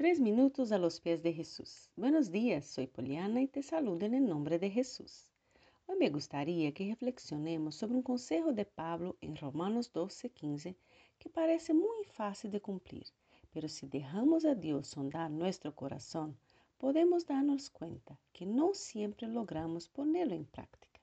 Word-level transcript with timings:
Tres 0.00 0.18
minutos 0.18 0.72
a 0.72 0.78
los 0.78 0.98
pies 0.98 1.22
de 1.22 1.34
Jesús. 1.34 1.90
Buenos 1.94 2.30
días, 2.30 2.64
soy 2.64 2.86
Poliana 2.86 3.42
y 3.42 3.48
te 3.48 3.62
saludo 3.62 4.06
en 4.06 4.14
el 4.14 4.24
nombre 4.24 4.58
de 4.58 4.70
Jesús. 4.70 5.30
Hoy 5.84 5.96
me 5.98 6.08
gustaría 6.08 6.72
que 6.72 6.88
reflexionemos 6.88 7.74
sobre 7.74 7.96
un 7.96 8.02
consejo 8.02 8.54
de 8.54 8.64
Pablo 8.64 9.18
en 9.20 9.36
Romanos 9.36 9.92
12:15 9.92 10.74
que 11.18 11.28
parece 11.28 11.74
muy 11.74 12.02
fácil 12.14 12.50
de 12.50 12.62
cumplir, 12.62 13.08
pero 13.52 13.68
si 13.68 13.88
dejamos 13.88 14.46
a 14.46 14.54
Dios 14.54 14.88
sondar 14.88 15.30
nuestro 15.30 15.76
corazón, 15.76 16.34
podemos 16.78 17.26
darnos 17.26 17.68
cuenta 17.68 18.18
que 18.32 18.46
no 18.46 18.72
siempre 18.72 19.28
logramos 19.28 19.86
ponerlo 19.90 20.34
en 20.34 20.46
práctica. 20.46 20.98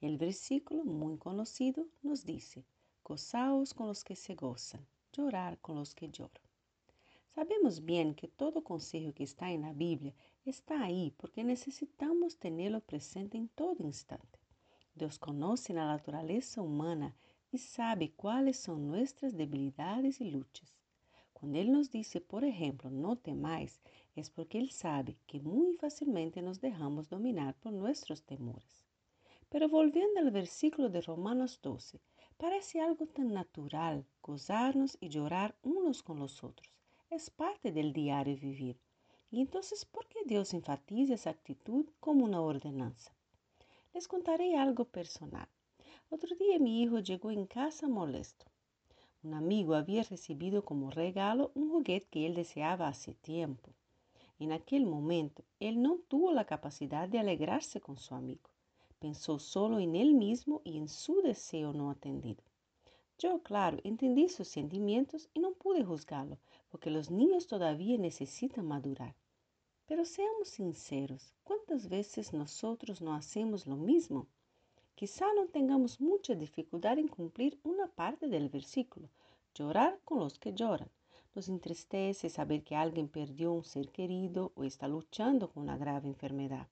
El 0.00 0.18
versículo 0.18 0.84
muy 0.84 1.16
conocido 1.16 1.86
nos 2.02 2.24
dice, 2.24 2.64
gozaos 3.04 3.72
con 3.72 3.86
los 3.86 4.02
que 4.02 4.16
se 4.16 4.34
gozan, 4.34 4.84
llorar 5.12 5.60
con 5.60 5.76
los 5.76 5.94
que 5.94 6.08
lloran. 6.08 6.45
Sabemos 7.36 7.84
bien 7.84 8.14
que 8.14 8.28
todo 8.28 8.64
consejo 8.64 9.12
que 9.12 9.24
está 9.24 9.52
en 9.52 9.60
la 9.60 9.74
Biblia 9.74 10.14
está 10.46 10.82
ahí 10.82 11.12
porque 11.18 11.44
necesitamos 11.44 12.38
tenerlo 12.38 12.80
presente 12.80 13.36
en 13.36 13.48
todo 13.48 13.76
instante. 13.84 14.38
Dios 14.94 15.18
conoce 15.18 15.74
la 15.74 15.86
naturaleza 15.86 16.62
humana 16.62 17.14
y 17.52 17.58
sabe 17.58 18.12
cuáles 18.12 18.56
son 18.58 18.88
nuestras 18.88 19.36
debilidades 19.36 20.22
y 20.22 20.30
luchas. 20.30 20.78
Cuando 21.34 21.58
Él 21.58 21.72
nos 21.72 21.90
dice, 21.90 22.22
por 22.22 22.42
ejemplo, 22.42 22.88
no 22.88 23.16
temáis, 23.16 23.82
es 24.14 24.30
porque 24.30 24.56
Él 24.58 24.70
sabe 24.70 25.18
que 25.26 25.38
muy 25.38 25.74
fácilmente 25.74 26.40
nos 26.40 26.62
dejamos 26.62 27.10
dominar 27.10 27.54
por 27.56 27.74
nuestros 27.74 28.22
temores. 28.22 28.86
Pero 29.50 29.68
volviendo 29.68 30.20
al 30.20 30.30
versículo 30.30 30.88
de 30.88 31.02
Romanos 31.02 31.60
12, 31.62 32.00
parece 32.38 32.80
algo 32.80 33.04
tan 33.04 33.34
natural 33.34 34.06
gozarnos 34.22 34.96
y 35.02 35.10
llorar 35.10 35.54
unos 35.62 36.02
con 36.02 36.18
los 36.18 36.42
otros 36.42 36.76
es 37.10 37.30
parte 37.30 37.72
del 37.72 37.92
diario 37.92 38.36
vivir. 38.36 38.78
Y 39.30 39.40
entonces, 39.40 39.84
¿por 39.84 40.06
qué 40.06 40.20
Dios 40.24 40.54
enfatiza 40.54 41.14
esa 41.14 41.30
actitud 41.30 41.86
como 42.00 42.24
una 42.24 42.40
ordenanza? 42.40 43.12
Les 43.94 44.08
contaré 44.08 44.56
algo 44.56 44.84
personal. 44.84 45.48
Otro 46.10 46.34
día 46.36 46.58
mi 46.58 46.82
hijo 46.82 46.98
llegó 46.98 47.30
en 47.30 47.46
casa 47.46 47.88
molesto. 47.88 48.46
Un 49.22 49.34
amigo 49.34 49.74
había 49.74 50.02
recibido 50.02 50.64
como 50.64 50.90
regalo 50.90 51.50
un 51.54 51.70
juguete 51.70 52.06
que 52.10 52.26
él 52.26 52.34
deseaba 52.34 52.88
hace 52.88 53.14
tiempo. 53.14 53.70
En 54.38 54.52
aquel 54.52 54.86
momento, 54.86 55.42
él 55.60 55.80
no 55.80 55.98
tuvo 56.08 56.32
la 56.32 56.44
capacidad 56.44 57.08
de 57.08 57.18
alegrarse 57.18 57.80
con 57.80 57.96
su 57.96 58.14
amigo. 58.14 58.50
Pensó 58.98 59.38
solo 59.38 59.78
en 59.78 59.96
él 59.96 60.14
mismo 60.14 60.60
y 60.64 60.76
en 60.78 60.88
su 60.88 61.22
deseo 61.22 61.72
no 61.72 61.90
atendido. 61.90 62.42
Yo, 63.18 63.42
claro, 63.42 63.78
entendí 63.82 64.28
sus 64.28 64.48
sentimientos 64.48 65.30
y 65.32 65.40
no 65.40 65.52
pude 65.52 65.82
juzgarlo, 65.82 66.38
porque 66.68 66.90
los 66.90 67.10
niños 67.10 67.46
todavía 67.46 67.96
necesitan 67.96 68.66
madurar. 68.66 69.14
Pero 69.86 70.04
seamos 70.04 70.48
sinceros, 70.48 71.32
¿cuántas 71.42 71.88
veces 71.88 72.34
nosotros 72.34 73.00
no 73.00 73.14
hacemos 73.14 73.66
lo 73.66 73.76
mismo? 73.76 74.26
Quizá 74.94 75.26
no 75.34 75.46
tengamos 75.46 75.98
mucha 75.98 76.34
dificultad 76.34 76.98
en 76.98 77.08
cumplir 77.08 77.58
una 77.62 77.86
parte 77.86 78.28
del 78.28 78.50
versículo, 78.50 79.08
llorar 79.54 79.98
con 80.04 80.18
los 80.18 80.38
que 80.38 80.52
lloran. 80.52 80.90
Nos 81.34 81.48
entristece 81.48 82.28
saber 82.28 82.64
que 82.64 82.76
alguien 82.76 83.08
perdió 83.08 83.52
un 83.52 83.64
ser 83.64 83.90
querido 83.92 84.52
o 84.56 84.64
está 84.64 84.88
luchando 84.88 85.48
con 85.50 85.62
una 85.62 85.78
grave 85.78 86.06
enfermedad. 86.06 86.68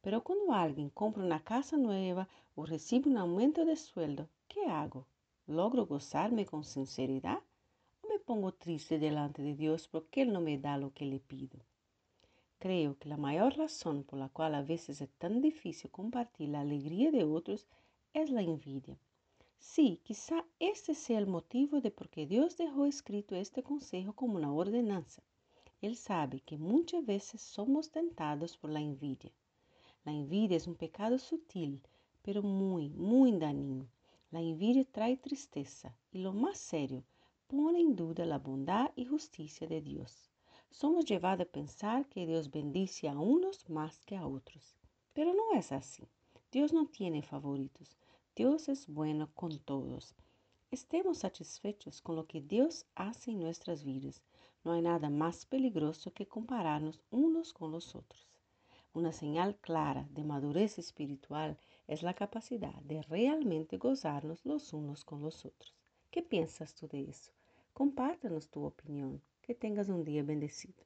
Pero 0.00 0.22
cuando 0.22 0.52
alguien 0.52 0.90
compra 0.90 1.24
una 1.24 1.42
casa 1.42 1.76
nueva 1.76 2.28
o 2.54 2.66
recibe 2.66 3.10
un 3.10 3.16
aumento 3.16 3.64
de 3.64 3.74
sueldo, 3.74 4.28
¿qué 4.46 4.64
hago? 4.66 5.06
¿Logro 5.46 5.86
gozarme 5.86 6.46
con 6.46 6.62
sinceridad 6.62 7.40
o 8.00 8.08
me 8.08 8.20
pongo 8.20 8.52
triste 8.52 9.00
delante 9.00 9.42
de 9.42 9.56
Dios 9.56 9.88
porque 9.88 10.22
Él 10.22 10.32
no 10.32 10.40
me 10.40 10.56
da 10.56 10.78
lo 10.78 10.94
que 10.94 11.04
le 11.04 11.18
pido? 11.18 11.58
Creo 12.60 12.96
que 12.96 13.08
la 13.08 13.16
mayor 13.16 13.56
razón 13.56 14.04
por 14.04 14.20
la 14.20 14.28
cual 14.28 14.54
a 14.54 14.62
veces 14.62 15.00
es 15.00 15.10
tan 15.18 15.40
difícil 15.40 15.90
compartir 15.90 16.50
la 16.50 16.60
alegría 16.60 17.10
de 17.10 17.24
otros 17.24 17.66
es 18.14 18.30
la 18.30 18.40
envidia. 18.40 18.96
Sí, 19.58 20.00
quizá 20.04 20.44
este 20.60 20.94
sea 20.94 21.18
el 21.18 21.26
motivo 21.26 21.80
de 21.80 21.90
por 21.90 22.08
qué 22.08 22.24
Dios 22.24 22.56
dejó 22.56 22.86
escrito 22.86 23.34
este 23.34 23.64
consejo 23.64 24.12
como 24.12 24.36
una 24.36 24.52
ordenanza. 24.52 25.24
Él 25.80 25.96
sabe 25.96 26.38
que 26.38 26.56
muchas 26.56 27.04
veces 27.04 27.40
somos 27.40 27.90
tentados 27.90 28.56
por 28.56 28.70
la 28.70 28.80
envidia. 28.80 29.32
La 30.04 30.12
envidia 30.12 30.56
es 30.56 30.68
un 30.68 30.76
pecado 30.76 31.18
sutil, 31.18 31.80
pero 32.22 32.44
muy, 32.44 32.90
muy 32.90 33.32
dañino. 33.32 33.88
La 34.32 34.40
envidia 34.40 34.86
trae 34.90 35.18
tristeza 35.18 35.94
y 36.10 36.16
lo 36.16 36.32
más 36.32 36.56
serio, 36.56 37.04
pone 37.48 37.80
en 37.80 37.94
duda 37.94 38.24
la 38.24 38.38
bondad 38.38 38.90
y 38.96 39.04
justicia 39.04 39.66
de 39.66 39.82
Dios. 39.82 40.30
Somos 40.70 41.04
llevados 41.04 41.46
a 41.46 41.52
pensar 41.52 42.08
que 42.08 42.26
Dios 42.26 42.50
bendice 42.50 43.10
a 43.10 43.12
unos 43.12 43.68
más 43.68 44.02
que 44.06 44.16
a 44.16 44.26
otros. 44.26 44.74
Pero 45.12 45.34
no 45.34 45.52
es 45.52 45.70
así. 45.70 46.08
Dios 46.50 46.72
no 46.72 46.86
tiene 46.86 47.20
favoritos. 47.20 47.98
Dios 48.34 48.70
es 48.70 48.88
bueno 48.88 49.28
con 49.34 49.58
todos. 49.58 50.14
Estemos 50.70 51.18
satisfechos 51.18 52.00
con 52.00 52.16
lo 52.16 52.26
que 52.26 52.40
Dios 52.40 52.86
hace 52.94 53.32
en 53.32 53.40
nuestras 53.40 53.84
vidas. 53.84 54.22
No 54.64 54.72
hay 54.72 54.80
nada 54.80 55.10
más 55.10 55.44
peligroso 55.44 56.10
que 56.14 56.26
compararnos 56.26 57.02
unos 57.10 57.52
con 57.52 57.70
los 57.70 57.94
otros. 57.94 58.31
Una 58.94 59.12
señal 59.12 59.56
clara 59.56 60.06
de 60.10 60.22
madurez 60.22 60.78
espiritual 60.78 61.58
es 61.88 62.02
la 62.02 62.12
capacidad 62.12 62.74
de 62.82 63.00
realmente 63.02 63.78
gozarnos 63.78 64.44
los 64.44 64.74
unos 64.74 65.04
con 65.04 65.22
los 65.22 65.46
otros. 65.46 65.74
¿Qué 66.10 66.22
piensas 66.22 66.74
tú 66.74 66.88
de 66.88 67.08
eso? 67.08 67.32
Compártanos 67.72 68.50
tu 68.50 68.64
opinión. 68.64 69.22
Que 69.40 69.54
tengas 69.54 69.88
un 69.88 70.04
día 70.04 70.22
bendecido. 70.22 70.84